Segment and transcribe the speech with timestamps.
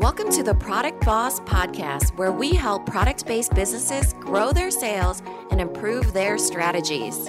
[0.00, 5.22] Welcome to the Product Boss Podcast, where we help product based businesses grow their sales
[5.50, 7.28] and improve their strategies.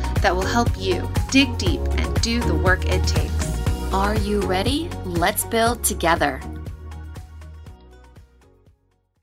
[0.21, 3.61] that will help you dig deep and do the work it takes.
[3.91, 4.89] Are you ready?
[5.05, 6.39] Let's build together.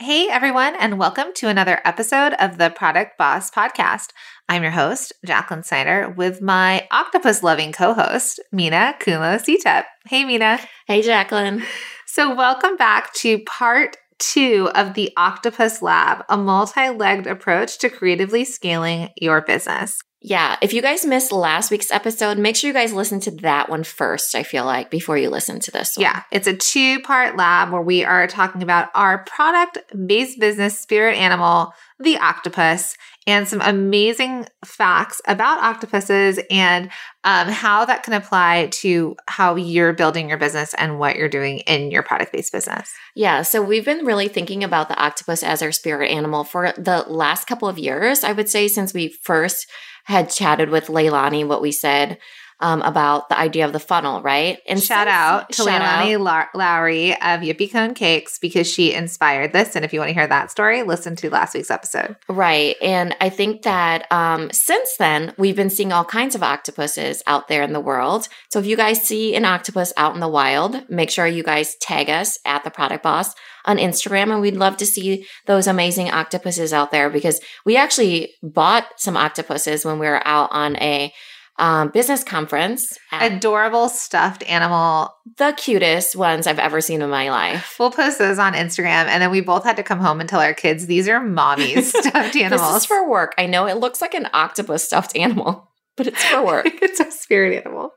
[0.00, 4.08] Hey, everyone, and welcome to another episode of the Product Boss Podcast.
[4.48, 9.84] I'm your host, Jacqueline Snyder, with my octopus loving co host, Minna Khounlo-Sithep.
[10.06, 10.60] Hey, Minna.
[10.86, 11.62] Hey, Jacqueline.
[12.06, 17.90] So, welcome back to part two of the Octopus Lab, a multi legged approach to
[17.90, 20.00] creatively scaling your business.
[20.20, 23.68] Yeah, if you guys missed last week's episode, make sure you guys listen to that
[23.68, 26.02] one first, I feel like, before you listen to this one.
[26.02, 30.78] Yeah, it's a two part lab where we are talking about our product based business
[30.78, 32.96] spirit animal, the octopus,
[33.28, 36.90] and some amazing facts about octopuses and
[37.24, 41.58] um, how that can apply to how you're building your business and what you're doing
[41.58, 42.90] in your product based business.
[43.14, 47.04] Yeah, so we've been really thinking about the octopus as our spirit animal for the
[47.06, 49.70] last couple of years, I would say, since we first
[50.04, 52.16] had chatted with Leilani what we said
[52.60, 54.58] um, about the idea of the funnel, right?
[54.66, 59.76] And shout since, out to Leilani Lowry of Yippee Cone Cakes because she inspired this.
[59.76, 62.16] And if you want to hear that story, listen to last week's episode.
[62.28, 62.76] Right.
[62.82, 67.48] And I think that um, since then, we've been seeing all kinds of octopuses out
[67.48, 68.28] there in the world.
[68.50, 71.76] So if you guys see an octopus out in the wild, make sure you guys
[71.76, 73.34] tag us at the product boss
[73.66, 74.32] on Instagram.
[74.32, 79.16] And we'd love to see those amazing octopuses out there because we actually bought some
[79.16, 81.12] octopuses when we were out on a
[81.58, 82.98] um, business conference.
[83.12, 85.14] Adorable stuffed animal.
[85.36, 87.76] The cutest ones I've ever seen in my life.
[87.78, 89.06] We'll post those on Instagram.
[89.06, 91.88] And then we both had to come home and tell our kids these are mommy's
[91.98, 92.72] stuffed animals.
[92.72, 93.34] this is for work.
[93.38, 96.66] I know it looks like an octopus stuffed animal but it's for work.
[96.82, 97.92] it's a spirit animal.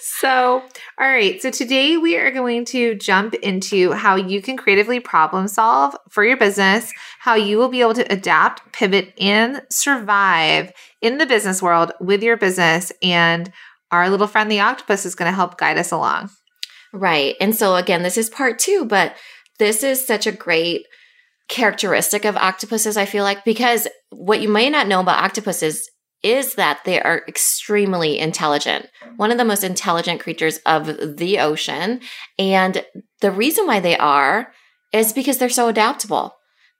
[0.00, 0.62] So,
[1.00, 1.42] all right.
[1.42, 6.24] So, today we are going to jump into how you can creatively problem solve for
[6.24, 10.72] your business, how you will be able to adapt, pivot, and survive
[11.02, 12.92] in the business world with your business.
[13.02, 13.50] And
[13.90, 16.30] our little friend, the octopus, is going to help guide us along.
[16.92, 17.34] Right.
[17.40, 19.16] And so, again, this is part two, but
[19.58, 20.86] this is such a great
[21.48, 25.90] characteristic of octopuses, I feel like, because what you may not know about octopuses
[26.22, 32.00] is that they are extremely intelligent, one of the most intelligent creatures of the ocean.
[32.38, 32.84] And
[33.20, 34.52] the reason why they are
[34.92, 36.34] is because they're so adaptable.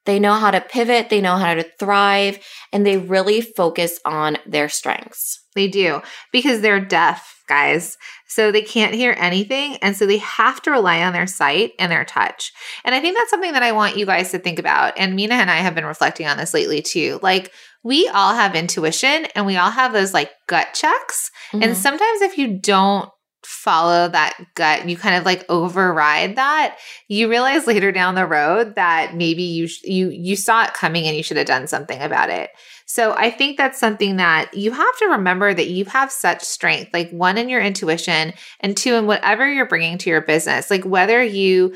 [0.06, 2.38] They know how to pivot, they know how to thrive,
[2.72, 5.44] and they really focus on their strengths.
[5.55, 6.00] They do
[6.32, 7.99] because they're deaf, guys.
[8.26, 9.76] So they can't hear anything.
[9.82, 12.53] And so they have to rely on their sight and their touch.
[12.84, 14.94] And I think that's something that I want you guys to think about.
[14.97, 17.19] And Minna and I have been reflecting on this lately too.
[17.22, 21.30] Like, we all have intuition and we all have those like gut checks.
[21.52, 21.62] Mm-hmm.
[21.62, 23.08] And sometimes if you don't
[23.44, 26.76] follow that gut, you kind of like override that,
[27.08, 31.06] you realize later down the road that maybe you sh- you you saw it coming
[31.06, 32.50] and you should have done something about it.
[32.86, 36.90] So I think that's something that you have to remember that you have such strength,
[36.92, 40.70] like one in your intuition and two in whatever you're bringing to your business.
[40.70, 41.74] Like whether you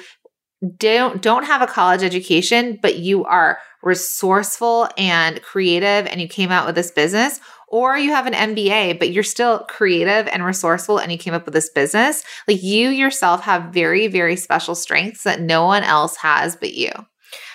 [0.76, 6.52] don't don't have a college education but you are resourceful and creative and you came
[6.52, 10.98] out with this business or you have an MBA but you're still creative and resourceful
[10.98, 15.24] and you came up with this business like you yourself have very very special strengths
[15.24, 16.90] that no one else has but you.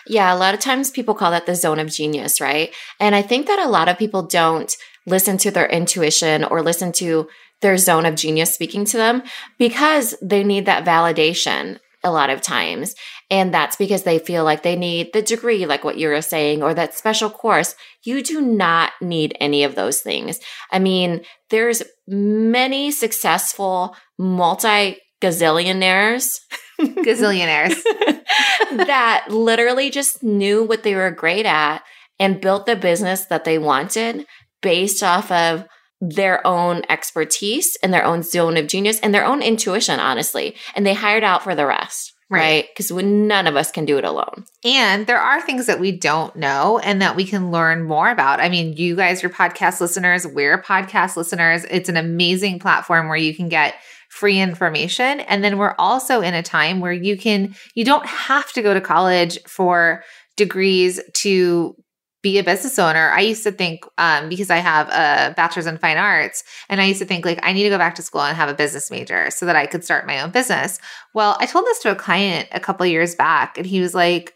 [0.06, 2.74] Yeah a lot of times people call that the zone of genius right?
[3.00, 4.76] And i think that a lot of people don't
[5.06, 7.30] listen to their intuition or listen to
[7.62, 9.24] their zone of genius speaking to them
[9.58, 12.96] because they need that validation a lot of times.
[13.30, 16.64] And that's because they feel like they need the degree, like what you were saying,
[16.64, 17.76] or that special course.
[18.04, 20.40] You do not need any of those things.
[20.72, 26.40] I mean, there's many successful multi gazillionaires.
[26.80, 27.76] Gazillionaires.
[28.72, 31.82] that literally just knew what they were great at
[32.20, 34.26] and built the business that they wanted
[34.62, 35.66] based off of
[36.00, 40.56] their own expertise and their own zone of genius and their own intuition, honestly.
[40.76, 42.14] And they hired out for the rest.
[42.30, 42.68] Right.
[42.70, 43.06] Because right?
[43.06, 44.44] none of us can do it alone.
[44.66, 48.42] And there are things that we don't know and that we can learn more about.
[48.42, 50.28] I mean, you guys are podcast listeners.
[50.28, 51.64] We're podcast listeners.
[51.70, 53.76] It's an amazing platform where you can get
[54.10, 55.22] free information.
[55.22, 58.74] And then we're also in a time where you can, you don't have to go
[58.74, 60.04] to college for
[60.36, 61.76] degrees to
[62.24, 63.12] be a business owner.
[63.12, 66.86] I used to think, um, because I have a bachelor's in fine arts, and I
[66.86, 68.90] used to think like I need to go back to school and have a business
[68.90, 70.80] major so that I could start my own business.
[71.14, 74.34] Well, I told this to a client a couple years back, and he was like,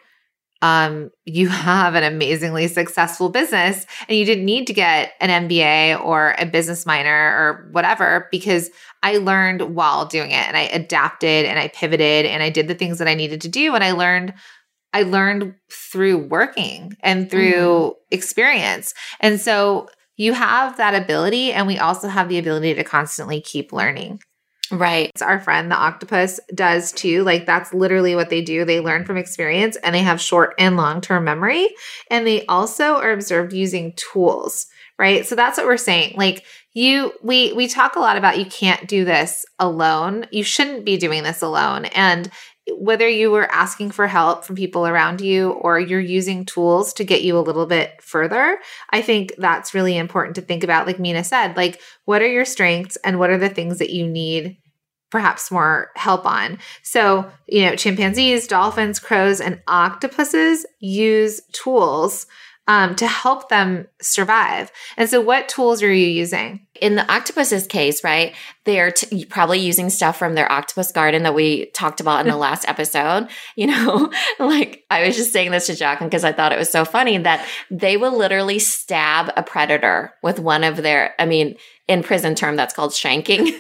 [0.62, 6.04] um, you have an amazingly successful business and you didn't need to get an MBA
[6.04, 8.70] or a business minor or whatever because
[9.04, 12.76] I learned while doing it and I adapted and I pivoted and I did the
[12.76, 14.34] things that I needed to do and I learned
[14.94, 17.94] I learned through working and through mm.
[18.12, 18.94] experience.
[19.20, 23.74] And so you have that ability, and we also have the ability to constantly keep
[23.74, 24.22] learning.
[24.72, 25.10] Right.
[25.14, 27.24] It's our friend, the octopus, does too.
[27.24, 28.64] Like, that's literally what they do.
[28.64, 31.68] They learn from experience and they have short and long term memory.
[32.10, 34.68] And they also are observed using tools,
[34.98, 35.26] right?
[35.26, 36.14] So that's what we're saying.
[36.16, 40.86] Like, you we we talk a lot about you can't do this alone you shouldn't
[40.86, 42.32] be doing this alone and
[42.78, 47.04] whether you were asking for help from people around you or you're using tools to
[47.04, 48.60] get you a little bit further,
[48.92, 50.86] I think that's really important to think about.
[50.86, 54.08] Like Minna said, like, what are your strengths and what are the things that you
[54.08, 54.58] need
[55.10, 56.60] perhaps more help on?
[56.84, 62.28] So, you know, chimpanzees, dolphins, crows, and octopuses use tools
[62.68, 64.72] um, to help them survive.
[64.96, 66.68] And so, what tools are you using?
[66.80, 68.36] In the octopus's case, right,
[68.66, 72.38] they're t- probably using stuff from their octopus garden that we talked about in the
[72.48, 73.28] last episode.
[73.56, 76.72] You know, like I was just saying this to Jacqueline because I thought it was
[76.72, 81.58] so funny that they will literally stab a predator with one of their, I mean,
[81.88, 83.52] in prison term, that's called shanking.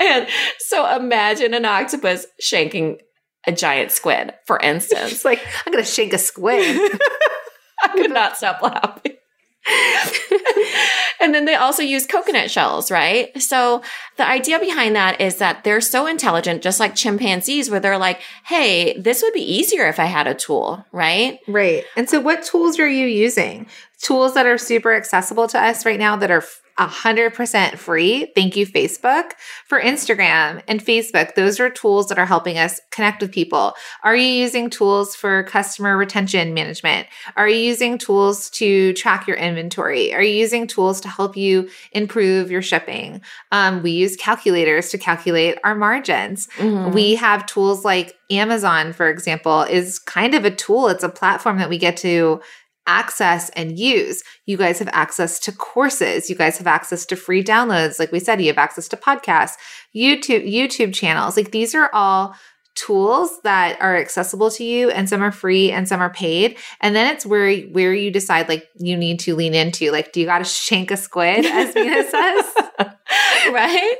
[0.00, 0.28] and
[0.58, 2.98] so imagine an octopus shanking
[3.48, 5.24] a giant squid, for instance.
[5.28, 6.76] Like, I'm going to shake a squid.
[7.82, 9.16] I could not stop laughing.
[11.20, 13.36] and then they also use coconut shells, right?
[13.42, 13.82] So
[14.16, 18.20] the idea behind that is that they're so intelligent, just like chimpanzees, where they're like,
[18.44, 21.38] hey, this would be easier if I had a tool, right?
[21.46, 21.84] Right.
[21.96, 23.66] And so what tools are you using?
[24.00, 26.44] Tools that are super accessible to us right now that are
[26.78, 28.32] 100% free.
[28.34, 29.32] Thank you, Facebook.
[29.66, 33.74] For Instagram and Facebook, those are tools that are helping us connect with people.
[34.04, 37.08] Are you using tools for customer retention management?
[37.36, 40.14] Are you using tools to track your inventory?
[40.14, 43.20] Are you using tools to help you improve your shipping?
[43.50, 46.46] Um, we use calculators to calculate our margins.
[46.58, 46.92] Mm-hmm.
[46.92, 50.88] We have tools like Amazon, for example, is kind of a tool.
[50.88, 52.40] It's a platform that we get to
[52.88, 54.24] access and use.
[54.46, 56.28] You guys have access to courses.
[56.28, 58.00] You guys have access to free downloads.
[58.00, 59.54] Like we said, you have access to podcasts,
[59.94, 61.36] YouTube, YouTube channels.
[61.36, 62.34] Like these are all
[62.74, 66.94] tools that are accessible to you and some are free and some are paid and
[66.94, 70.26] then it's where where you decide like you need to lean into like do you
[70.26, 72.44] got to shank a squid as Minna says
[73.52, 73.96] right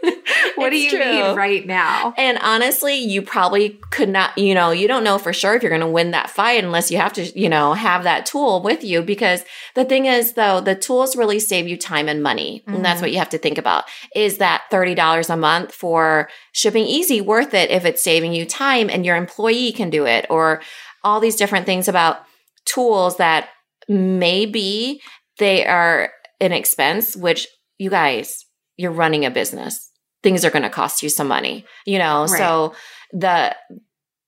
[0.57, 0.99] what it's do you true.
[0.99, 5.33] need right now and honestly you probably could not you know you don't know for
[5.33, 8.04] sure if you're going to win that fight unless you have to you know have
[8.04, 12.09] that tool with you because the thing is though the tools really save you time
[12.09, 12.76] and money mm-hmm.
[12.76, 13.14] and that's what mm-hmm.
[13.14, 17.85] you have to think about is that $30 a month for ShippingEasy worth it if
[17.85, 20.61] it's saving you time and your employee can do it or
[21.04, 22.18] all these different things about
[22.64, 23.49] tools that
[23.88, 25.00] maybe
[25.38, 27.47] they are an expense which
[27.78, 28.45] you guys
[28.78, 29.90] you're running a business
[30.23, 32.38] things are going to cost you some money you know right.
[32.38, 32.75] so
[33.12, 33.54] the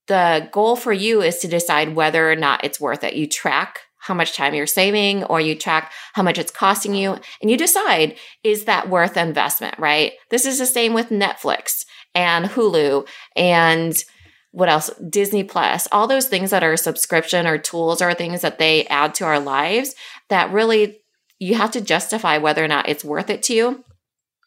[0.07, 3.81] the goal for you is to decide whether or not it's worth it you track
[3.99, 7.57] how much time you're saving or you track how much it's costing you and you
[7.57, 14.05] decide is that worth investment right this is the same with netflix and Hulu and
[14.53, 14.91] what else?
[15.09, 19.15] Disney Plus, all those things that are subscription or tools or things that they add
[19.17, 19.95] to our lives
[20.29, 21.01] that really
[21.39, 23.85] you have to justify whether or not it's worth it to you.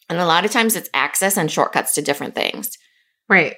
[0.10, 2.78] And a lot of times it's access and shortcuts to different things.
[3.30, 3.56] Right.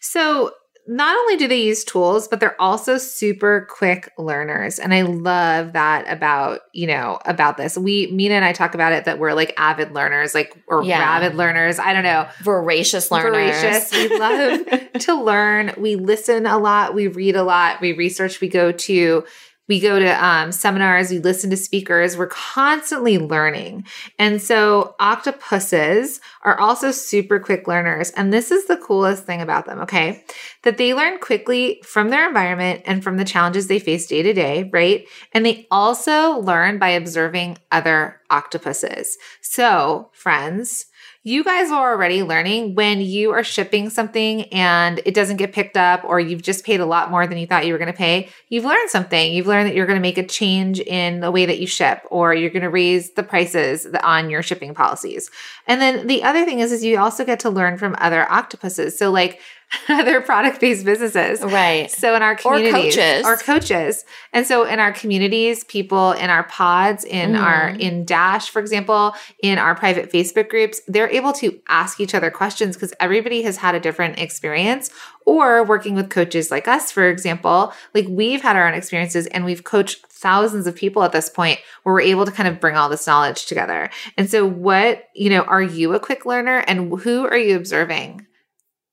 [0.00, 0.52] So
[0.86, 4.78] not only do they use tools, but they're also super quick learners.
[4.78, 7.78] And I love that about, you know, about this.
[7.78, 10.98] We, Minna and I talk about it that we're like avid learners, like, or Yeah.
[10.98, 11.78] rabid learners.
[11.78, 12.28] I don't know.
[12.42, 13.58] Voracious learners.
[13.58, 13.92] Voracious.
[13.92, 15.72] We love to learn.
[15.78, 16.94] We listen a lot.
[16.94, 17.80] We read a lot.
[17.80, 18.42] We research.
[18.42, 19.24] We go to
[19.68, 21.10] we go to um, seminars.
[21.10, 22.16] We listen to speakers.
[22.16, 23.86] We're constantly learning,
[24.18, 28.10] and so octopuses are also super quick learners.
[28.10, 29.80] And this is the coolest thing about them.
[29.80, 30.24] Okay,
[30.62, 34.32] that they learn quickly from their environment and from the challenges they face day to
[34.32, 34.70] day.
[34.72, 39.16] Right, and they also learn by observing other octopuses.
[39.40, 40.86] So, friends
[41.26, 45.76] you guys are already learning when you are shipping something and it doesn't get picked
[45.76, 47.96] up or you've just paid a lot more than you thought you were going to
[47.96, 49.32] pay you've learned something.
[49.32, 52.02] You've learned that you're going to make a change in the way that you ship
[52.10, 55.30] or you're going to raise the prices on your shipping policies.
[55.66, 58.96] And then the other thing is is you also get to learn from other octopuses.
[58.96, 59.40] So like
[59.88, 61.90] other product based businesses Right.
[61.90, 63.26] so in our communities Or coaches.
[63.26, 67.42] or coaches, and so in our communities, people in our pods, in Mhm.
[67.42, 72.14] our in Dash, for example, in our private Facebook groups, they're able to ask each
[72.14, 74.90] other questions because everybody has had a different experience.
[75.26, 79.46] Or working with coaches like us, for example, like we've had our own experiences and
[79.46, 82.76] we've coached thousands of people at this point where we're able to kind of bring
[82.76, 83.88] all this knowledge together.
[84.18, 88.26] And so, what you know, are you a quick learner, and who are you observing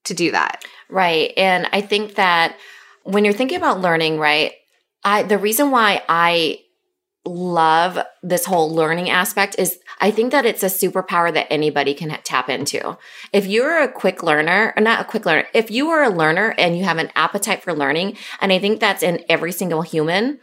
[0.05, 0.63] to do that?
[0.89, 1.33] Right.
[1.37, 2.57] And I think that
[3.03, 4.53] when you're thinking about learning, right,
[5.03, 6.59] I the reason why I
[7.23, 12.09] love this whole learning aspect is I think that it's a superpower that anybody can
[12.23, 12.97] tap into.
[13.31, 16.55] If you're a quick learner, or not a quick learner, if you are a learner
[16.57, 20.39] and you have an appetite for learning, and I think that's in every single human,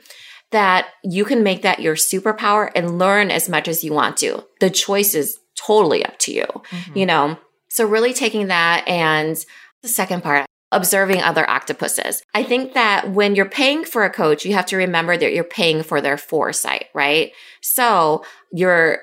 [0.53, 4.45] that you can make that your superpower and learn as much as you want to.
[4.61, 6.99] The choice is totally up to you mm-hmm.
[6.99, 7.37] you know
[7.69, 9.37] so really taking that and
[9.83, 12.23] the second part observing other octopuses.
[12.35, 15.45] I think that when you're paying for a coach you have to remember that you're
[15.45, 17.33] paying for their foresight right?
[17.63, 18.99] So you're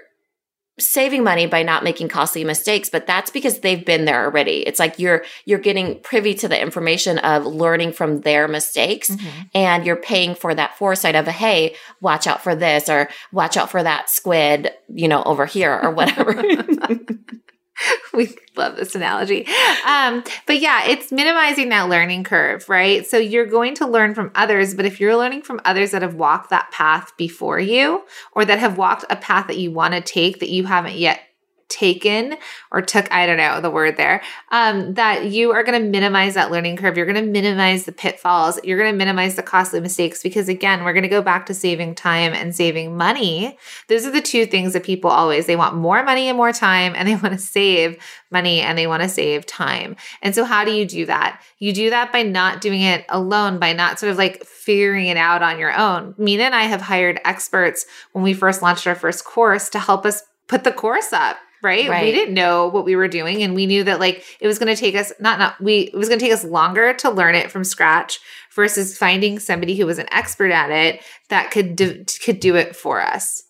[0.77, 4.57] saving money by not making costly mistakes but that's because they've been there already.
[4.67, 9.49] It's like you're you're getting privy to the information of learning from their mistakes Mhm.
[9.55, 13.71] and you're paying for that foresight of hey watch out for this or watch out
[13.71, 16.33] for that squid you know over here or whatever
[18.13, 19.47] we love this analogy.
[19.87, 23.05] Um, but yeah, it's minimizing that learning curve, right?
[23.05, 26.15] So you're going to learn from others, but if you're learning from others that have
[26.15, 30.01] walked that path before you or that have walked a path that you want to
[30.01, 31.21] take that you haven't yet
[31.67, 32.35] taken
[32.71, 36.33] or took i don't know the word there um, that you are going to minimize
[36.35, 36.97] that learning curve.
[36.97, 38.59] You're going to minimize the pitfalls.
[38.63, 41.53] You're going to minimize the costly mistakes because again we're going to go back to
[41.53, 43.57] saving time and saving money.
[43.87, 46.93] Those are the two things that people always they want more money and more time
[46.95, 47.97] and they want to save
[48.31, 49.95] money and they want to save time.
[50.21, 51.41] And so how do you do that?
[51.59, 55.17] You do that by not doing it alone by not sort of like figuring it
[55.17, 56.15] out on your own.
[56.17, 60.05] Minna and i have hired experts when we first launched our first course to help
[60.05, 61.89] us put the course up right?
[61.89, 62.05] Right.
[62.05, 64.73] We didn't know what we were doing and we knew that like it was going
[64.73, 67.35] to take us not not we it was going to take us longer to learn
[67.35, 68.19] it from scratch
[68.53, 72.73] versus finding somebody who was an expert at it that could do, could do it
[72.75, 73.43] for us.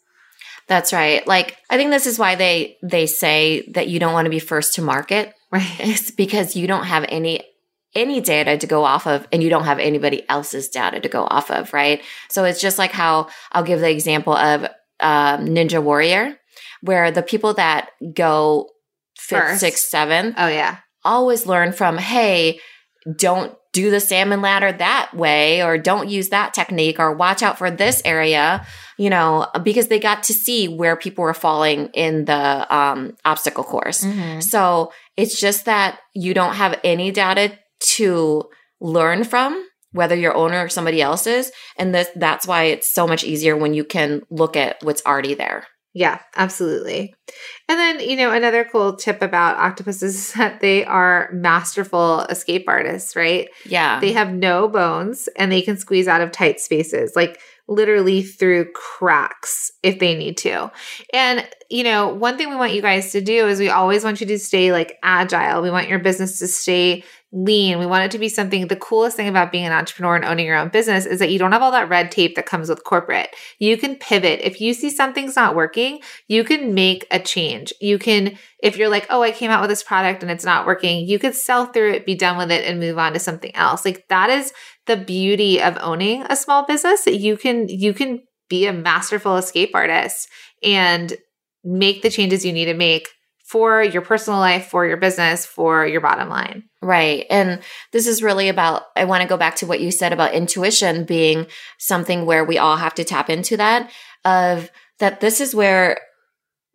[0.68, 4.26] that's right like i think this is why they they say that you don't want
[4.26, 5.76] to be first to market Right.
[5.80, 7.42] it's because you don't have any
[7.94, 11.24] any data to go off of and you don't have anybody else's data to go
[11.24, 14.64] off of right so it's just like how i'll give the example of
[15.00, 16.38] um, ninja warrior
[16.82, 18.70] where the people that go
[19.18, 19.60] fifth First.
[19.62, 20.78] sixth seventh Oh yeah.
[21.04, 22.60] always learn from hey
[23.18, 27.58] don't do the salmon ladder that way or don't use that technique or watch out
[27.58, 28.66] for this area
[28.98, 33.64] you know because they got to see where people were falling in the um, obstacle
[33.66, 34.42] course Mhm.
[34.42, 37.58] so it's just that you don't have any data
[37.98, 38.46] to
[38.82, 43.24] learn from whether your owner or somebody else's and this that's why it's so much
[43.24, 47.16] easier when you can look at what's already there Yeah, absolutely.
[47.70, 52.66] And then, you know, another cool tip about octopuses is that they are masterful escape
[52.68, 53.48] artists, right?
[53.66, 58.22] yeah They have no bones and they can squeeze out of tight spaces, like literally
[58.22, 60.72] through cracks if they need to.
[61.14, 64.22] And, you know, one thing we want you guys to do is we always want
[64.22, 65.62] you to stay like agile.
[65.62, 67.80] We want your business to stay lean.
[67.80, 68.68] We want it to be something.
[68.68, 71.40] The coolest thing about being an entrepreneur and owning your own business is that you
[71.40, 73.36] don't have all that red tape that comes with corporate.
[73.60, 74.40] You can pivot.
[74.42, 77.74] If you see something's not working, you can make a change.
[77.82, 80.66] You can, if you're like, oh, I came out with this product and it's not
[80.66, 83.54] working, you could sell through it, be done with it, and move on to something
[83.56, 83.84] else.
[83.84, 84.54] Like that is
[84.88, 87.06] the beauty of owning a small business.
[87.08, 90.30] You can you can be a masterful escape artist
[90.62, 91.14] and
[91.64, 93.08] make the changes you need to make
[93.46, 96.64] for your personal life, for your business, for your bottom line.
[96.82, 97.26] Right.
[97.30, 97.62] And
[97.92, 101.06] this is really about, I want to go back to what you said about intuition
[101.06, 101.46] being
[101.78, 103.92] something where we all have to tap into that
[104.24, 106.00] of that this is where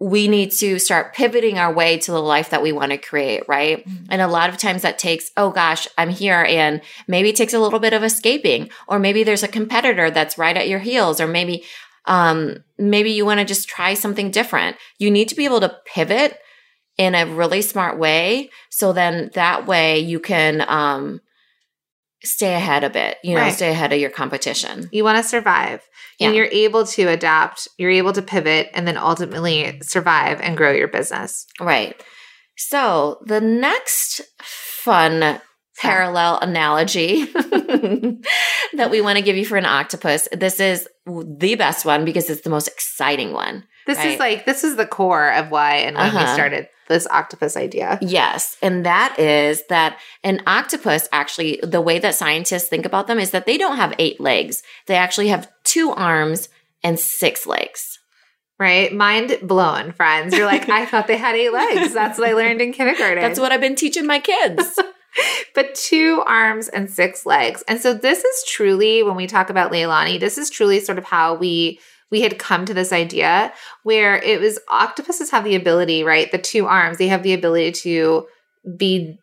[0.00, 3.42] we need to start pivoting our way to the life that we want to create,
[3.46, 3.86] right?
[3.86, 4.06] Mm-hmm.
[4.08, 7.52] And a lot of times that takes, oh gosh, I'm here and maybe it takes
[7.52, 11.20] a little bit of escaping or maybe there's a competitor that's right at your heels
[11.20, 11.64] or maybe
[12.06, 14.78] um maybe you want to just try something different.
[14.98, 16.38] You need to be able to pivot
[16.96, 21.20] in a really smart way so then that way you can um
[22.22, 23.54] stay ahead a bit, you know, right.
[23.54, 24.88] stay ahead of your competition.
[24.92, 25.86] You want to survive.
[26.20, 26.28] Yeah.
[26.28, 30.70] And you're able to adapt, you're able to pivot and then ultimately survive and grow
[30.70, 31.46] your business.
[31.58, 32.00] Right.
[32.56, 35.40] So, the next fun
[35.78, 41.86] parallel analogy that we want to give you for an octopus, this is the best
[41.86, 43.64] one because it's the most exciting one.
[43.86, 44.10] This right?
[44.10, 46.26] is like this is the core of why and when uh-huh.
[46.26, 47.98] we started this octopus idea.
[48.02, 48.56] Yes.
[48.60, 53.30] And that is that an octopus actually, the way that scientists think about them is
[53.30, 54.62] that they don't have eight legs.
[54.86, 56.48] They actually have two arms
[56.82, 57.98] and six legs.
[58.58, 58.92] Right?
[58.92, 60.36] Mind blown, friends.
[60.36, 61.94] You're like, I thought they had eight legs.
[61.94, 63.22] That's what I learned in kindergarten.
[63.22, 64.78] That's what I've been teaching my kids.
[65.54, 67.64] but two arms and six legs.
[67.66, 71.04] And so this is truly, when we talk about Leilani, this is truly sort of
[71.04, 73.52] how we we had come to this idea
[73.84, 76.30] where it was octopuses have the ability, right?
[76.32, 78.26] The two arms, they have the ability to
[78.76, 79.16] be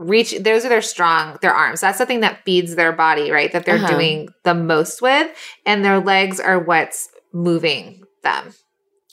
[0.00, 1.82] reach those are their strong their arms.
[1.82, 3.52] That's the thing that feeds their body right?
[3.52, 3.90] That they're uh-huh.
[3.90, 5.30] doing the most with.
[5.66, 8.54] And their legs are what's moving them.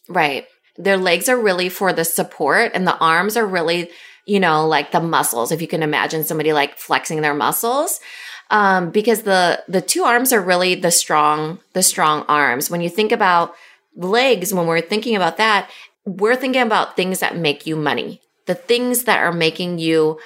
[0.08, 0.46] Right.
[0.78, 3.90] Their legs are really for the support and the arms are really
[4.26, 8.00] you know like the muscles if you can imagine somebody like flexing their muscles.
[8.50, 12.70] Um, because the the two arms are really the strong the strong arms.
[12.70, 13.54] When you think about
[13.98, 15.70] legs, when we're thinking about that,
[16.06, 20.18] we're thinking about things that make you money, the things that are making you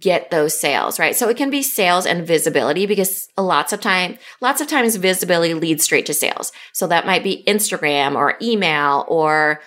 [0.00, 1.16] get those sales, right?
[1.16, 5.54] So it can be sales and visibility because lots of time, lots of times visibility
[5.54, 6.52] leads straight to sales.
[6.72, 9.60] So that might be Instagram or email or,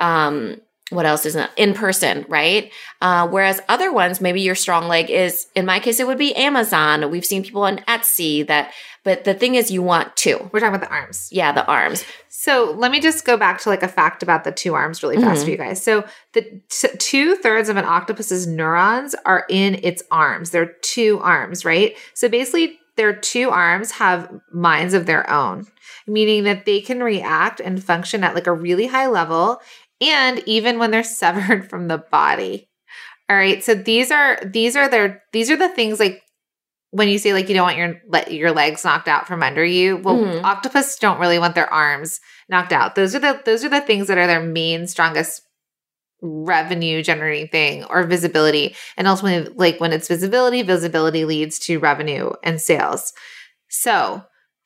[0.00, 2.70] um, what else isn't in person, right?
[3.00, 6.36] Uh, whereas other ones, maybe your strong leg is, in my case, it would be
[6.36, 7.10] Amazon.
[7.10, 10.50] We've seen people on Etsy that, but the thing is, you want two.
[10.52, 11.28] We're talking about the arms.
[11.32, 12.04] Yeah, the arms.
[12.42, 15.14] So let me just go back to like a fact about the two arms really
[15.14, 15.44] fast mm-hmm.
[15.44, 15.80] for you guys.
[15.80, 20.50] So the t- two thirds of an octopus's neurons are in its arms.
[20.50, 21.96] They're two arms, right?
[22.14, 25.66] So basically, their two arms have minds of their own
[26.08, 29.60] meaning that they can react and function at like a really high level
[30.00, 32.68] and even when they're severed from the body.
[33.30, 33.62] All right.
[33.62, 36.22] So these are these are their these are the things like
[36.92, 39.96] when you say like you don't want your your legs knocked out from under you.
[39.96, 40.44] Well, mm-hmm.
[40.44, 42.94] octopus don't really want their arms knocked out.
[42.94, 45.42] Those are the those are the things that are their main strongest
[46.20, 48.76] revenue generating thing or visibility.
[48.96, 53.12] And ultimately, like when it's visibility, visibility leads to revenue and sales.
[53.68, 54.22] So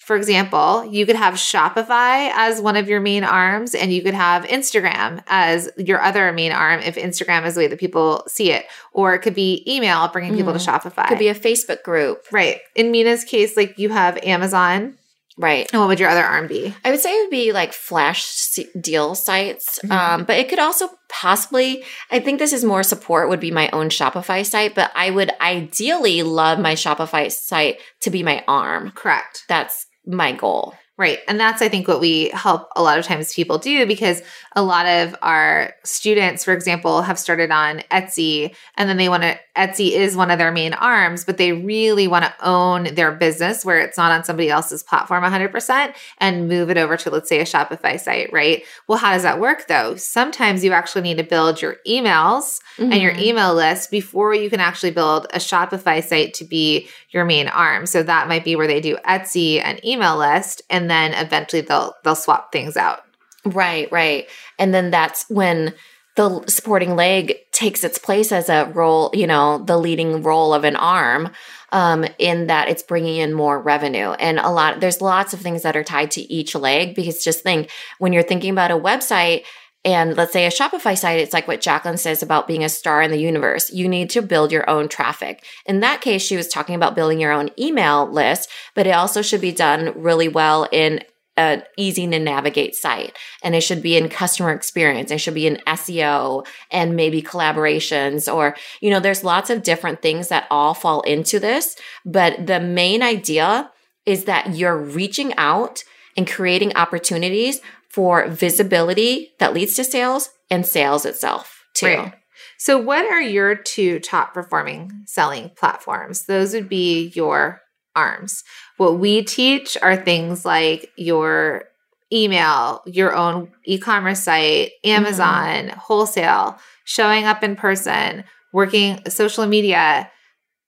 [0.06, 4.14] for example, you could have Shopify as one of your main arms, and you could
[4.14, 8.52] have Instagram as your other main arm if Instagram is the way that people see
[8.52, 8.66] it.
[8.92, 10.36] Or it could be email bringing mm.
[10.36, 10.88] people to mm-hmm.
[10.88, 11.06] Shopify.
[11.06, 12.24] It could be a Facebook group.
[12.30, 12.60] Right.
[12.76, 14.96] In Minna's case, like you have Amazon.
[15.38, 15.68] Right.
[15.72, 16.72] And what would your other arm be?
[16.84, 19.80] I would say it would be like flash deal sites.
[19.80, 19.92] Mm-hmm.
[19.92, 23.68] Um, but it could also possibly, I think this is more support, would be my
[23.72, 24.76] own Shopify site.
[24.76, 28.92] But I would ideally love my Shopify site to be my arm.
[28.92, 29.42] Correct.
[29.48, 30.74] That's my goal.
[30.98, 31.18] Right.
[31.28, 34.22] And that's, I think, what we help a lot of times people do because
[34.54, 39.22] a lot of our students, for example, have started on Etsy and then they want
[39.22, 43.12] to, Etsy is one of their main arms, but they really want to own their
[43.12, 47.28] business where it's not on somebody else's platform 100% and move it over to, let's
[47.28, 48.64] say, a Shopify site, right?
[48.88, 49.96] Well, how does that work though?
[49.96, 52.90] Sometimes you actually need to build your emails mm-hmm.
[52.90, 53.22] and your mm-hmm.
[53.22, 57.84] email list before you can actually build a Shopify site to be your main arm.
[57.84, 61.94] So that might be where they do Etsy and email list and then eventually they'll
[62.04, 63.00] they'll swap things out.
[63.44, 64.28] Right, right.
[64.58, 65.74] And then that's when
[66.16, 70.64] the supporting leg takes its place as a role, you know, the leading role of
[70.64, 71.30] an arm
[71.72, 74.12] um, in that it's bringing in more revenue.
[74.12, 77.42] And a lot, there's lots of things that are tied to each leg because just
[77.42, 79.44] think when you're thinking about a website,
[79.86, 83.02] and let's say a Shopify site, it's like what Jacqueline says about being a star
[83.02, 83.70] in the universe.
[83.70, 85.44] You need to build your own traffic.
[85.64, 89.22] In that case, she was talking about building your own email list, but it also
[89.22, 91.04] should be done really well in
[91.36, 95.46] an easy to navigate site and it should be in customer experience it should be
[95.46, 100.72] in seo and maybe collaborations or you know there's lots of different things that all
[100.72, 103.70] fall into this but the main idea
[104.06, 105.84] is that you're reaching out
[106.16, 107.60] and creating opportunities
[107.96, 112.14] for visibility that leads to sales and sales itself too right.
[112.58, 116.26] So, what are your two top performing selling platforms?
[116.26, 117.60] Those would be your
[117.94, 118.44] arms.
[118.76, 121.64] What we teach are things like your
[122.12, 125.78] email, your own e commerce site, Amazon, mm-hmm.
[125.78, 130.10] wholesale, showing up in person, working social media,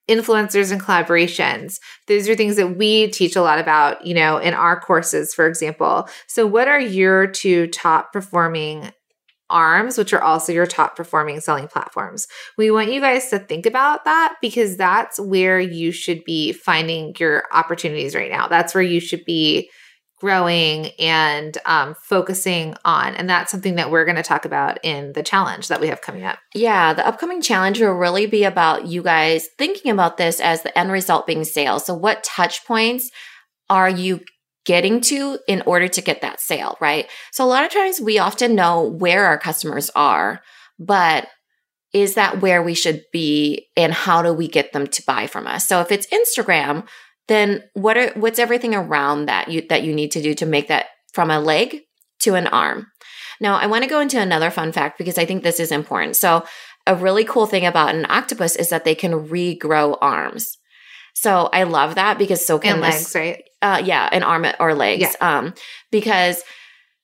[0.09, 1.79] influencers and collaborations.
[2.07, 5.47] Those are things that we teach a lot about, you know, in our courses, for
[5.47, 6.09] example.
[6.27, 8.91] So, what are your two top performing
[9.51, 12.27] arms, which are also your top performing selling platforms?
[12.57, 17.15] We want you guys to think about that because that's where you should be finding
[17.19, 18.49] your opportunities right now.
[18.49, 19.71] That's where you should be
[20.21, 23.15] growing and um, focusing on.
[23.15, 26.01] And that's something that we're going to talk about in the challenge that we have
[26.01, 26.39] coming up.
[26.55, 30.77] Yeah, the upcoming challenge will really be about you guys thinking about this as the
[30.77, 31.87] end result being sales.
[31.87, 33.11] So, what touch points
[33.71, 34.21] are you
[34.65, 37.09] getting to in order to get that sale, right?
[37.33, 40.41] So, a lot of times we often know where our customers are,
[40.79, 41.29] but
[41.93, 45.47] is that where we should be and how do we get them to buy from
[45.47, 45.67] us?
[45.67, 46.87] So, if it's Instagram,
[47.29, 50.69] then what are what's everything around that you that you need to do to make
[50.69, 51.81] that from a leg
[52.21, 52.87] to an arm?
[53.41, 56.17] Now, I want to go into another fun fact because I think this is important.
[56.17, 56.45] So,
[56.87, 60.57] a really cool thing about an octopus is that they can regrow arms.
[61.21, 63.43] So I love that because so can and legs, right?
[63.61, 65.03] Uh, yeah, an arm or legs.
[65.21, 65.39] Yeah.
[65.39, 65.55] Um,
[65.91, 66.45] because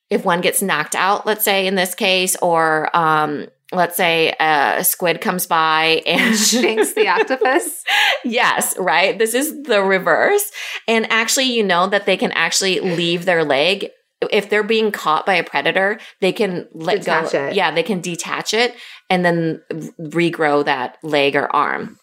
[0.09, 4.85] if one gets knocked out, let's say in this case, or um, let's say a
[4.85, 7.83] squid comes by and shanks the octopus.
[8.25, 9.19] yes, right.
[9.19, 10.51] This is the reverse.
[10.89, 13.91] And actually, you know that they can actually leave their leg.
[14.31, 17.47] If they're being caught by a predator, they can let detach go.
[17.47, 17.55] It.
[17.55, 18.75] Yeah, they can detach it
[19.11, 19.61] and then
[20.01, 21.99] regrow that leg or arm.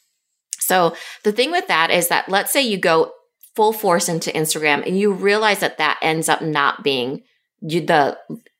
[0.59, 3.11] So the thing with that is that let's say you go
[3.55, 7.23] full force into Instagram and you realize that that ends up not being
[7.61, 8.17] you, the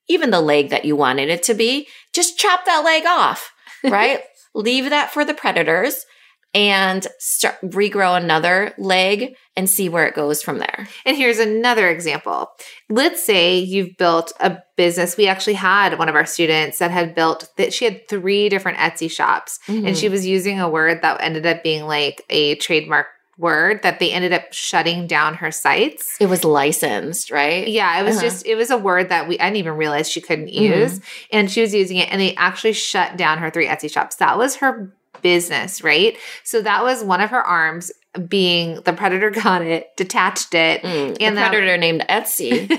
[0.08, 3.52] even the leg that you wanted it to be, just chop that leg off,
[3.84, 4.21] right?
[4.54, 6.06] Leave that for the predators
[6.54, 10.88] and start regrow another leg and see where it goes from there.
[11.06, 12.50] And here's another example.
[12.89, 15.15] Let's say you've built a business.
[15.15, 18.80] We actually had one of our students that had built that she had three different
[18.80, 19.88] Etsy shops mm-hmm.
[19.88, 23.08] and she was using a word that ended up being like a trademark
[23.41, 26.15] word that they ended up shutting down her sites.
[26.19, 27.67] It was licensed, right?
[27.67, 28.25] Yeah, it was uh-huh.
[28.25, 30.63] just it was a word that we I didn't even realize she couldn't mm-hmm.
[30.63, 31.38] use mm-hmm.
[31.38, 34.17] and she was using it and they actually shut down her three Etsy shops.
[34.17, 36.17] That was her business, right?
[36.43, 37.91] So that was one of her arms
[38.27, 42.69] being the predator got it, detached it, mm, and the predator named Etsy.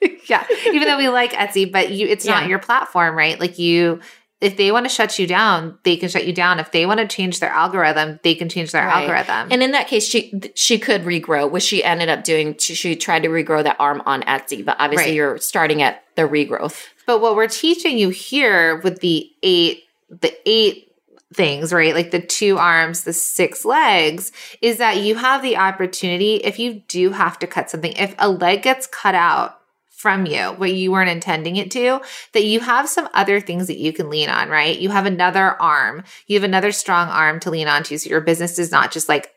[0.28, 2.40] yeah, even though we like Etsy, but you it's yeah.
[2.40, 3.38] not your platform, right?
[3.38, 4.00] Like you
[4.42, 6.58] if they want to shut you down, they can shut you down.
[6.58, 9.02] If they want to change their algorithm, they can change their right.
[9.02, 9.52] algorithm.
[9.52, 12.58] And in that case, she she could regrow, which she ended up doing.
[12.58, 15.14] She tried to regrow that arm on Etsy, but obviously right.
[15.14, 16.86] you're starting at the regrowth.
[17.06, 20.88] But what we're teaching you here with the eight the eight
[21.32, 21.94] things, right?
[21.94, 26.82] Like the two arms, the six legs, is that you have the opportunity if you
[26.88, 29.61] do have to cut something, if a leg gets cut out
[30.02, 32.00] from you, what you weren't intending it to,
[32.32, 34.80] that you have some other things that you can lean on, right?
[34.80, 37.96] You have another arm, you have another strong arm to lean onto.
[37.96, 39.32] So your business does not just like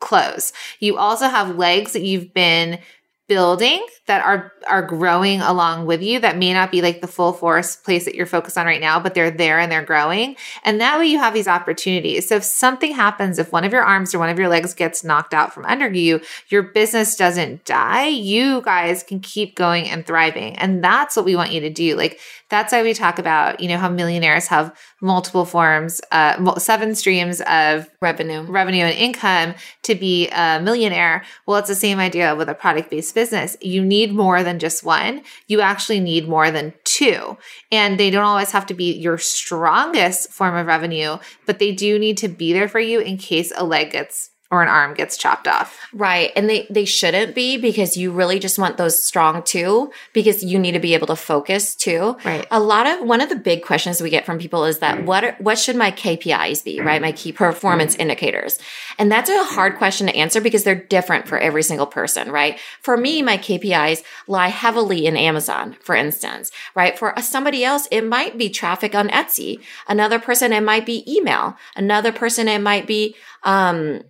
[0.00, 0.52] close.
[0.80, 2.80] You also have legs that you've been
[3.26, 7.32] building that are are growing along with you that may not be like the full
[7.32, 10.36] force place that you're focused on right now but they're there and they're growing.
[10.62, 12.28] And that way you have these opportunities.
[12.28, 15.02] So if something happens if one of your arms or one of your legs gets
[15.02, 18.08] knocked out from under you your business doesn't die.
[18.08, 20.56] You guys can keep going and thriving.
[20.56, 21.96] And that's what we want you to do.
[21.96, 26.94] Like that's why we talk about you know how millionaires have multiple forms uh seven
[26.94, 31.24] streams of revenue revenue and income to be a millionaire.
[31.46, 34.84] Well it's the same idea with a product based business, you need more than just
[34.84, 35.22] one.
[35.46, 37.36] You actually need more than two.
[37.72, 41.98] And they don't always have to be your strongest form of revenue, but they do
[41.98, 45.16] need to be there for you in case a leg gets or an arm gets
[45.16, 45.88] chopped off.
[45.92, 46.30] Right.
[46.36, 50.58] And they they shouldn't be because you really just want those strong too because you
[50.58, 52.16] need to be able to focus too.
[52.24, 52.46] Right.
[52.50, 55.24] A lot of one of the big questions we get from people is that what
[55.24, 57.02] are, what should my KPIs be, right?
[57.02, 58.60] My key performance indicators.
[58.96, 62.58] And that's a hard question to answer because they're different for every single person, right?
[62.80, 66.96] For me, my KPIs lie heavily in Amazon, for instance, right?
[66.96, 69.60] For somebody else, it might be traffic on Etsy.
[69.88, 71.56] Another person, it might be email.
[71.74, 74.02] Another person, it might be um,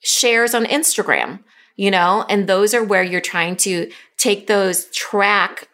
[0.00, 1.40] shares on Instagram,
[1.76, 5.68] you know, and those are where you're trying to take those track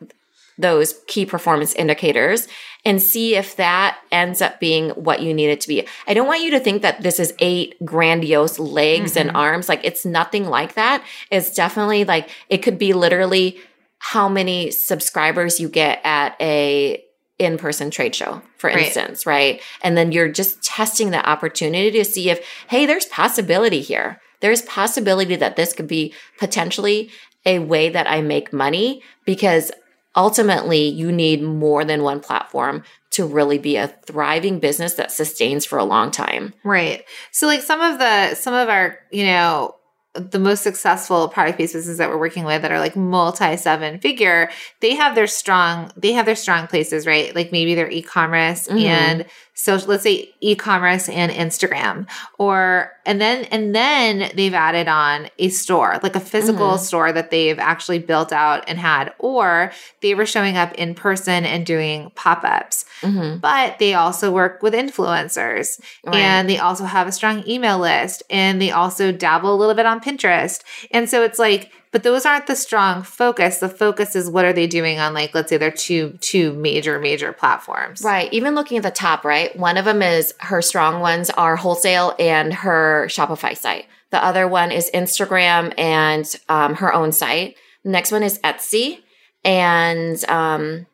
[0.58, 2.48] those key performance indicators
[2.84, 5.86] and see if that ends up being what you need it to be.
[6.06, 9.28] I don't want you to think that this is eight grandiose legs mm-hmm.
[9.28, 9.68] and arms.
[9.68, 11.04] Like it's nothing like that.
[11.30, 13.58] It's definitely like it could be literally
[13.98, 17.02] how many subscribers you get at a
[17.38, 18.86] in person trade show, for Right.
[18.86, 19.60] instance, right?
[19.82, 24.20] And then you're just testing the opportunity to see if, hey, there's possibility here.
[24.40, 27.10] There's possibility that this could be potentially
[27.44, 29.70] a way that I make money because
[30.16, 35.64] ultimately you need more than one platform to really be a thriving business that sustains
[35.64, 36.54] for a long time.
[36.64, 37.04] Right.
[37.32, 39.74] So like some of the some of our, you know,
[40.18, 43.98] the most successful product based businesses that we're working with that are like multi seven
[44.00, 44.50] figure,
[44.80, 47.34] they have their strong they have their strong places, right?
[47.34, 48.80] Like maybe their e-commerce Mhm.
[48.86, 49.26] and
[49.58, 52.06] so let's say e-commerce and Instagram
[52.38, 56.78] or and then and then they've added on a store, like a physical Mhm.
[56.78, 61.46] store that they've actually built out and had or they were showing up in person
[61.46, 62.84] and doing pop-ups.
[63.00, 63.38] Mm-hmm.
[63.38, 65.80] But they also work with influencers
[66.12, 69.86] and they also have a strong email list and they also dabble a little bit
[69.86, 70.60] on Pinterest.
[70.90, 73.56] And so it's like, but those aren't the strong focus.
[73.56, 76.98] The focus is what are they doing on like let's say their two two major
[76.98, 78.02] major platforms.
[78.02, 78.30] Right.
[78.34, 79.56] Even looking at the top, right?
[79.56, 83.86] One of them is her strong ones are wholesale and her Shopify site.
[84.10, 87.56] The other one is Instagram and um, her own site.
[87.82, 88.98] The next one is Etsy
[89.42, 90.86] and um,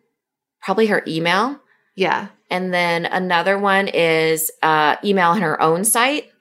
[0.60, 1.58] probably her email.
[1.96, 2.28] Yeah.
[2.48, 6.31] And then another one is uh, email and her own site.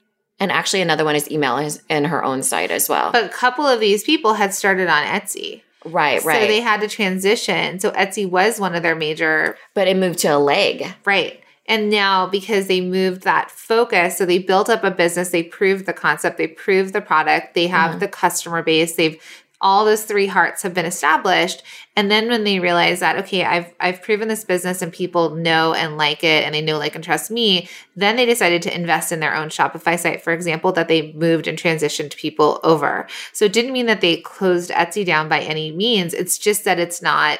[0.41, 3.11] And actually, another one is email is- and her own site as well.
[3.11, 5.61] But a couple of these people had started on Etsy.
[5.85, 6.41] right, right.
[6.41, 7.79] So they had to transition.
[7.79, 10.93] So Etsy was one of their major but it moved to a leg.
[11.05, 11.39] Right.
[11.67, 15.85] And now because they moved that focus, so they built up a business, they proved
[15.85, 17.99] the concept, they proved the product, they have Mhm.
[17.99, 19.21] the customer base, they've
[19.61, 21.63] all those three hearts have been established.
[21.95, 25.73] And then when they realize that, okay, I've I've proven this business and people know
[25.73, 29.11] and like it and they know, like, and trust me, then they decided to invest
[29.11, 33.07] in their own Shopify site, for example, that they moved and transitioned people over.
[33.33, 36.13] So it didn't mean that they closed Etsy down by any means.
[36.13, 37.39] It's just that it's not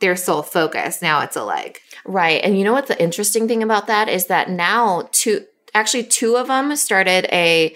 [0.00, 1.02] their sole focus.
[1.02, 1.78] Now it's a leg.
[2.04, 2.42] Right.
[2.42, 6.36] And you know what the interesting thing about that is that now two actually two
[6.36, 7.74] of them started a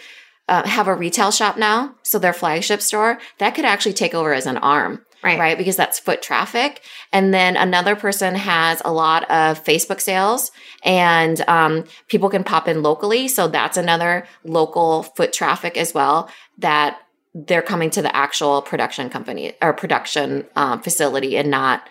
[0.49, 4.35] uh, have a retail shop now, so their flagship store that could actually take over
[4.35, 5.39] as an arm, Right.
[5.39, 5.57] right?
[5.59, 6.83] Because that's foot traffic.
[7.13, 10.51] And then another person has a lot of Facebook sales,
[10.85, 16.29] and um, people can pop in locally, so that's another local foot traffic as well.
[16.59, 16.99] That
[17.35, 21.89] they're coming to the actual production company or production um, facility and not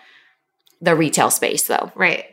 [0.80, 1.90] the retail space, though.
[1.94, 2.26] Right.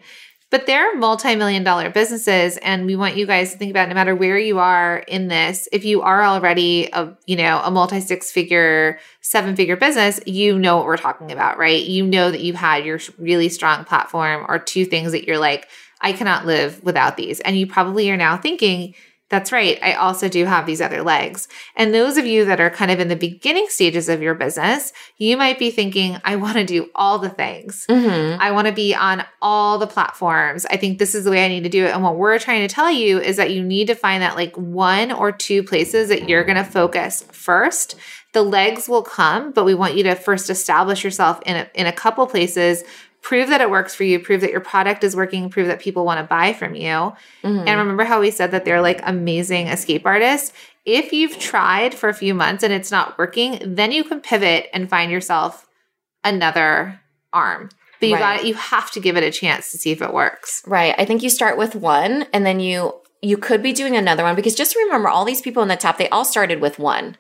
[0.52, 4.14] But they're multi-million dollar businesses and we want you guys to think about no matter
[4.14, 8.32] where you are in this, if you are already a, you know, a multi six
[8.32, 11.82] figure, seven figure business, you know what we're talking about, right?
[11.82, 15.70] You know that you've had your really strong platform or two things that you're like,
[16.02, 17.40] I cannot live without these.
[17.40, 18.94] And you probably are now thinking,
[19.32, 19.80] that's right.
[19.82, 21.48] I also do have these other legs.
[21.78, 24.92] And those of you that are kind of in the beginning stages of your business,
[25.16, 27.86] you might be thinking, I want to do all the things.
[27.90, 28.42] Mm-hmm.
[28.42, 30.66] I want to be on all the platforms.
[30.66, 31.94] I think this is the way I need to do it.
[31.94, 34.54] And what we're trying to tell you is that you need to find that like
[34.58, 37.96] one or two places that you're going to focus first.
[38.34, 41.88] The legs will come, but we want you to first establish yourself in a, in
[41.88, 42.84] a couple places,
[43.22, 46.06] prove that it works for you, prove that your product is working, prove that people
[46.06, 46.88] want to buy from you.
[46.88, 47.68] Mm-hmm.
[47.68, 50.54] And remember how we said that they're like amazing escape artists?
[50.86, 54.68] If you've tried for a few months and it's not working, then you can pivot
[54.74, 55.68] and find yourself
[56.24, 57.00] another
[57.32, 57.70] arm.
[58.00, 58.38] But you Right.
[58.38, 60.64] got you have to give it a chance to see if it works.
[60.66, 60.96] Right.
[60.98, 64.36] I think you start with one and then you you could be doing another one
[64.36, 67.16] because just remember all these people in the top, they all started with one.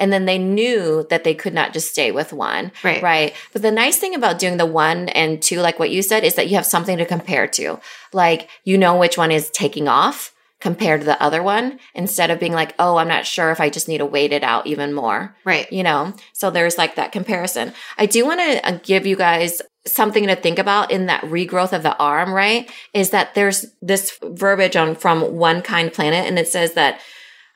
[0.00, 2.72] And then they knew that they could not just stay with one.
[2.82, 3.02] Right.
[3.02, 3.34] Right.
[3.52, 6.34] But the nice thing about doing the one and two, like what you said, is
[6.34, 7.78] that you have something to compare to.
[8.12, 12.38] Like you know which one is taking off compared to the other one instead of
[12.38, 14.92] being like, oh, I'm not sure if I just need to wait it out even
[14.92, 15.70] more Right.
[15.72, 19.62] you know so there's like that comparison i do want to uh, give you guys
[19.86, 24.18] something to think about in that regrowth of the arm right is that there's this
[24.22, 27.00] verbiage on from One Kind Planet and it says that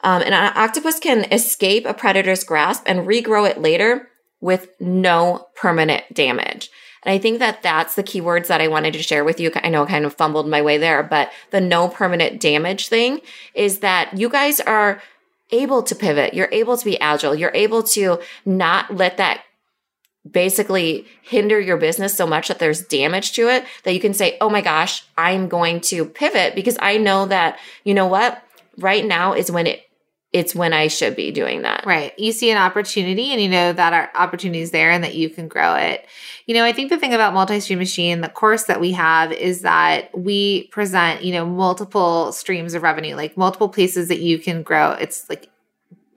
[0.05, 4.09] um, an octopus can escape a predator's grasp and regrow it later
[4.41, 6.71] with no permanent damage
[7.05, 9.51] and I think that that's the keywords that I wanted to share with you.
[9.57, 13.21] I know I kind of fumbled my way there, but the no permanent damage thing
[13.55, 15.03] is that you guys are
[15.51, 16.33] able to pivot.
[16.33, 17.35] You're able to be agile.
[17.35, 19.43] You're able to not let that
[20.29, 24.39] basically hinder your business so much that there's damage to it that you can say,
[24.41, 28.43] Oh my gosh, I'm going to pivot because I know that, you know what?
[28.79, 29.83] Right now is when it,
[30.35, 31.87] it's when I should be doing that.
[31.87, 32.13] Right.
[32.19, 35.31] You see an opportunity and you know that our opportunity is there and that you
[35.31, 36.05] can grow it.
[36.47, 39.63] You know, I think the thing about multi-stream machine, the course that we have is
[39.63, 44.65] that we present, you know, multiple streams of revenue, like multiple places that you can
[44.65, 44.91] grow.
[44.91, 45.49] It's like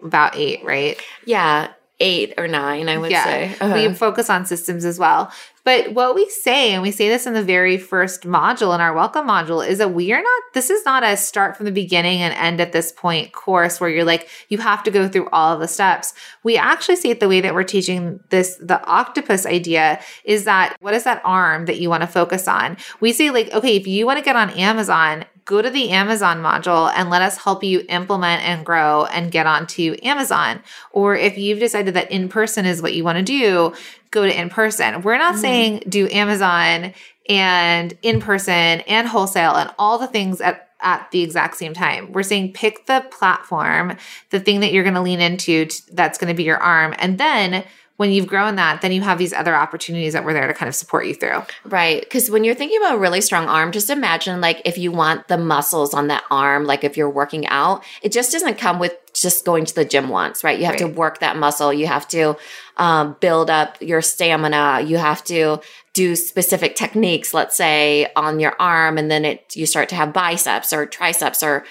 [0.03, 0.99] about eight, right?
[1.25, 1.69] Yeah.
[1.99, 3.55] Eight or nine, I would say.
[3.61, 3.73] Uh-huh.
[3.75, 5.31] We focus on systems as well.
[5.67, 8.93] But what we say, and we say this in the very first module in our
[8.93, 12.21] welcome module, is that we are not, this is not a start from the beginning
[12.21, 15.53] and end at this point course where you're like, you have to go through all
[15.53, 16.13] of the steps.
[16.41, 20.77] We actually see it the way that we're teaching this, the octopus idea is that
[20.79, 22.77] what is that arm that you want to focus on?
[23.01, 26.43] We say, like, okay, if you want to get on Amazon, go to the Amazon
[26.43, 30.61] module and let us help you implement and grow and get onto Amazon.
[30.91, 33.73] Or if you've decided that in person is what you want to do,
[34.11, 35.01] go to in person.
[35.01, 35.41] We're not mm-hmm.
[35.41, 36.93] saying do Amazon
[37.29, 42.11] and in person and wholesale and all the things at at the exact same time.
[42.11, 43.97] We're saying pick the platform,
[44.29, 47.17] the thing that you're going to lean into that's going to be your arm and
[47.17, 47.63] then
[47.97, 50.69] when you've grown that, then you have these other opportunities that were there to kind
[50.69, 51.41] of support you through.
[51.65, 52.01] Right.
[52.01, 55.27] Because when you're thinking about a really strong arm, just imagine like if you want
[55.27, 58.95] the muscles on that arm, like if you're working out, it just doesn't come with
[59.13, 60.59] just going to the gym once, right?
[60.59, 60.81] You have right.
[60.81, 61.73] to work that muscle.
[61.73, 62.37] You have to
[62.77, 64.81] um, build up your stamina.
[64.85, 65.59] You have to
[65.93, 70.13] do specific techniques, let's say on your arm, and then it you start to have
[70.13, 71.65] biceps or triceps or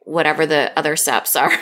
[0.00, 1.50] whatever the other steps are.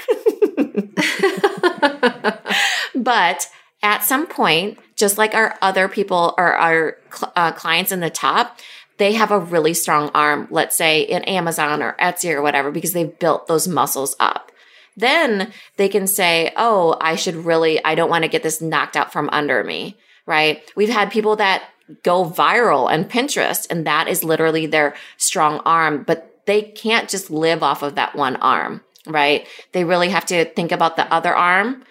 [2.94, 3.48] but
[3.84, 6.96] at some point, just like our other people or our
[7.36, 8.58] uh, clients in the top,
[8.96, 12.94] they have a really strong arm, let's say in Amazon or Etsy or whatever, because
[12.94, 14.50] they've built those muscles up.
[14.96, 18.96] Then they can say, Oh, I should really, I don't want to get this knocked
[18.96, 20.62] out from under me, right?
[20.74, 21.64] We've had people that
[22.02, 27.30] go viral on Pinterest and that is literally their strong arm, but they can't just
[27.30, 29.46] live off of that one arm, right?
[29.72, 31.84] They really have to think about the other arm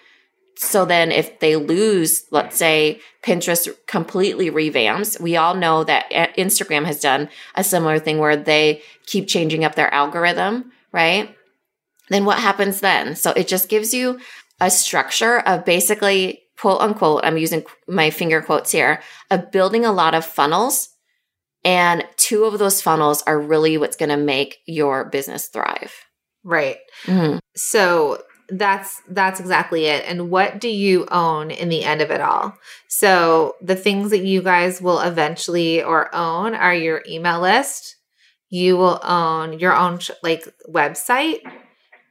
[0.56, 6.84] so then if they lose, let's say Pinterest completely revamps, we all know that Instagram
[6.84, 11.34] has done a similar thing where they keep changing up their algorithm, right?
[12.08, 13.16] Then what happens then?
[13.16, 14.20] So it just gives you
[14.60, 19.92] a structure of basically quote unquote, I'm using my finger quotes here, of building a
[19.92, 20.90] lot of funnels.
[21.64, 25.92] And two of those funnels are really what's going to make your business thrive.
[26.42, 26.76] Right.
[27.04, 27.38] Mm-hmm.
[27.56, 30.04] So that's that's exactly it.
[30.06, 32.56] And what do you own in the end of it all?
[32.88, 37.96] So the things that you guys will eventually or own are your email list.
[38.50, 41.40] You will own your own like website.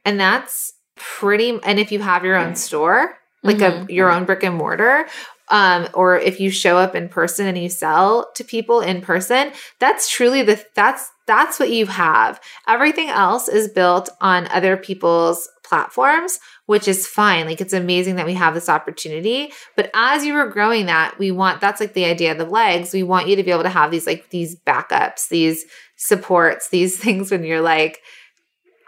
[0.04, 3.90] And that's pretty and if you have your own store like mm-hmm.
[3.90, 5.06] a your own brick and mortar
[5.48, 9.52] um, or if you show up in person and you sell to people in person
[9.78, 15.48] that's truly the that's that's what you have everything else is built on other people's
[15.64, 17.46] platforms, which is fine.
[17.46, 19.52] Like it's amazing that we have this opportunity.
[19.74, 22.92] But as you were growing that, we want that's like the idea of the legs.
[22.92, 25.64] We want you to be able to have these like these backups, these
[25.96, 28.00] supports, these things when you're like,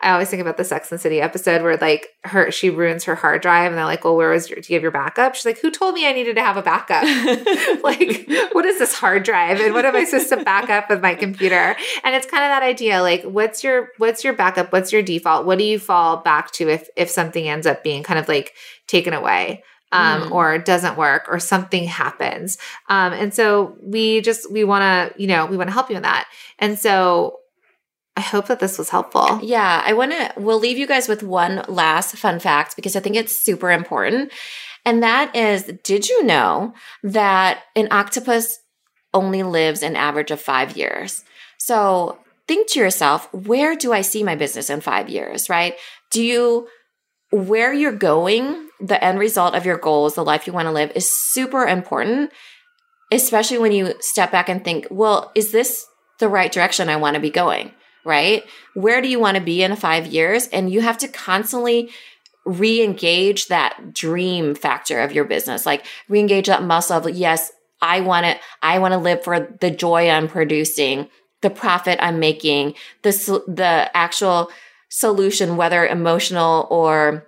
[0.02, 3.14] I always think about the Sex and City episode where like her she ruins her
[3.14, 5.34] hard drive and they're like, well, where was your do you have your backup?
[5.34, 7.02] She's like, who told me I needed to have a backup?
[7.82, 11.00] like, what is this hard drive and what am I supposed to back up with
[11.00, 11.76] my computer?
[12.04, 14.72] And it's kind of that idea, like, what's your what's your backup?
[14.72, 15.46] What's your default?
[15.46, 18.52] What do you fall back to if if something ends up being kind of like
[18.86, 19.62] taken away?
[19.92, 20.30] um, mm.
[20.30, 22.58] or doesn't work or something happens.
[22.88, 25.96] Um, and so we just, we want to, you know, we want to help you
[25.96, 26.28] in that.
[26.58, 27.38] And so
[28.16, 29.40] I hope that this was helpful.
[29.42, 33.00] Yeah, I want to, we'll leave you guys with one last fun fact because I
[33.00, 34.32] think it's super important.
[34.86, 38.58] And that is did you know that an octopus
[39.12, 41.24] only lives an average of five years?
[41.58, 45.74] So think to yourself, where do I see my business in five years, right?
[46.10, 46.68] Do you,
[47.30, 50.92] where you're going, the end result of your goals, the life you want to live
[50.94, 52.30] is super important,
[53.12, 55.84] especially when you step back and think, well, is this
[56.18, 57.72] the right direction I want to be going?
[58.06, 58.44] Right?
[58.74, 60.46] Where do you want to be in five years?
[60.48, 61.90] And you have to constantly
[62.44, 67.50] re-engage that dream factor of your business, like re-engage that muscle of yes,
[67.82, 71.08] I want to, I want to live for the joy I'm producing,
[71.42, 73.10] the profit I'm making, the
[73.48, 74.50] the actual
[74.88, 77.26] solution, whether emotional or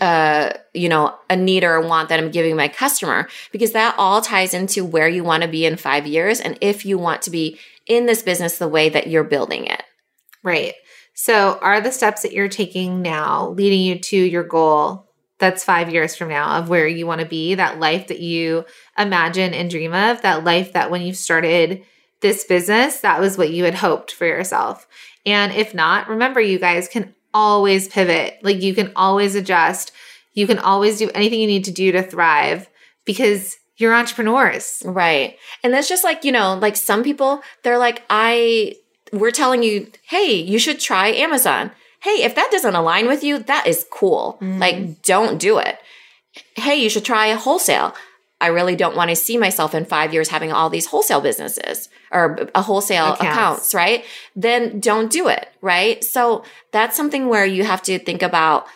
[0.00, 3.96] uh, you know, a need or a want that I'm giving my customer, because that
[3.98, 6.40] all ties into where you want to be in five years.
[6.40, 9.82] And if you want to be in this business the way that you're building it.
[10.42, 10.74] Right.
[11.14, 15.92] So, are the steps that you're taking now leading you to your goal that's five
[15.92, 18.64] years from now of where you want to be, that life that you
[18.98, 21.84] imagine and dream of, that life that when you started
[22.20, 24.86] this business, that was what you had hoped for yourself?
[25.26, 28.38] And if not, remember, you guys can always pivot.
[28.42, 29.92] Like, you can always adjust.
[30.32, 32.68] You can always do anything you need to do to thrive
[33.04, 34.82] because you're entrepreneurs.
[34.84, 35.36] Right.
[35.62, 38.76] And that's just like, you know, like some people, they're like, I,
[39.12, 41.70] we're telling you, hey, you should try Amazon.
[42.00, 44.38] Hey, if that doesn't align with you, that is cool.
[44.40, 44.58] Mm-hmm.
[44.58, 45.78] Like, don't do it.
[46.56, 47.94] Hey, you should try a wholesale.
[48.40, 51.88] I really don't want to see myself in five years having all these wholesale businesses
[52.12, 53.22] or a wholesale accounts.
[53.22, 54.04] accounts, right?
[54.36, 56.04] Then don't do it, right?
[56.04, 58.66] So that's something where you have to think about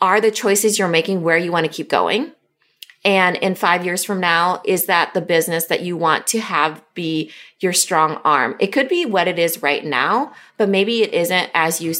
[0.00, 2.32] are the choices you're making where you want to keep going?
[3.04, 6.82] And in five years from now, is that the business that you want to have
[6.94, 7.30] be
[7.60, 8.56] your strong arm?
[8.60, 11.94] It could be what it is right now, but maybe it isn't as you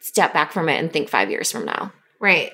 [0.00, 1.92] step back from it and think five years from now.
[2.18, 2.52] Right.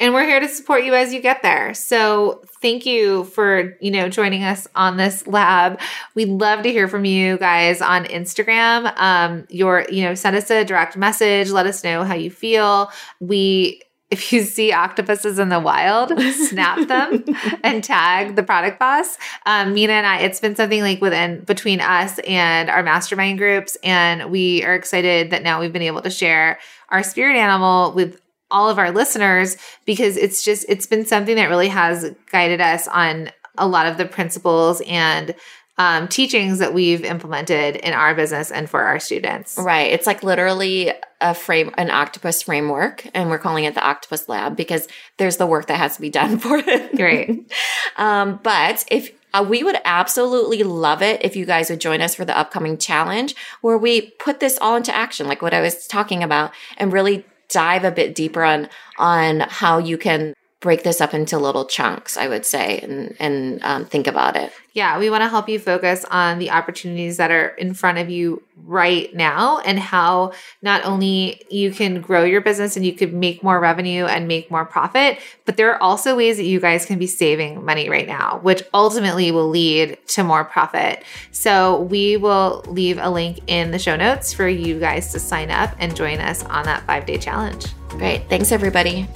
[0.00, 1.72] And we're here to support you as you get there.
[1.72, 5.80] So thank you for, you know, joining us on this lab.
[6.16, 8.92] We'd love to hear from you guys on Instagram.
[8.98, 11.50] Um, your, you know, send us a direct message.
[11.50, 12.90] Let us know how you feel.
[13.20, 13.82] We
[14.14, 17.24] if you see octopuses in the wild, snap them
[17.64, 19.18] and tag the product boss.
[19.44, 23.76] Um, Minna and I, it's been something like within between us and our mastermind groups,
[23.82, 26.60] and we are excited that now we've been able to share
[26.90, 28.20] our spirit animal with
[28.52, 32.86] all of our listeners because it's just it's been something that really has guided us
[32.86, 35.34] on a lot of the principles and
[35.76, 39.58] um, teachings that we've implemented in our business and for our students.
[39.58, 39.92] Right.
[39.92, 44.56] It's like literally a frame, an octopus framework, and we're calling it the Octopus Lab
[44.56, 46.94] because there's the work that has to be done for it.
[46.96, 47.52] Great.
[47.96, 52.14] um, but if uh, we would absolutely love it if you guys would join us
[52.14, 55.88] for the upcoming challenge where we put this all into action, like what I was
[55.88, 60.34] talking about, and really dive a bit deeper on on how you can
[60.64, 64.50] break this up into little chunks, I would say, and and um, think about it.
[64.72, 68.08] Yeah, we want to help you focus on the opportunities that are in front of
[68.08, 73.12] you right now and how not only you can grow your business and you could
[73.12, 76.86] make more revenue and make more profit, but there are also ways that you guys
[76.86, 81.04] can be saving money right now, which ultimately will lead to more profit.
[81.30, 85.50] So we will leave a link in the show notes for you guys to sign
[85.50, 87.66] up and join us on that five day challenge.
[87.90, 88.28] Great.
[88.30, 89.06] Thanks, everybody.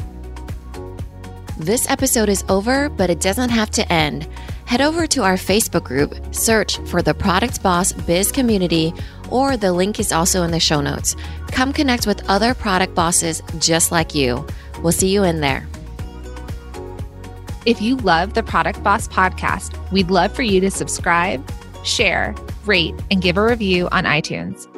[1.58, 4.28] This episode is over, but it doesn't have to end.
[4.66, 8.94] Head over to our Facebook group, search for the Product Boss Biz Community,
[9.28, 11.16] or the link is also in the show notes.
[11.48, 14.46] Come connect with other product bosses just like you.
[14.84, 15.66] We'll see you in there.
[17.66, 21.44] If you love the Product Boss podcast, we'd love for you to subscribe,
[21.82, 22.36] share,
[22.66, 24.68] rate, and give a review on iTunes.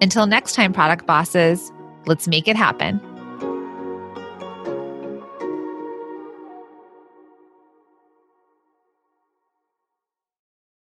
[0.00, 1.70] Until next time, product bosses,
[2.06, 2.98] let's make it happen.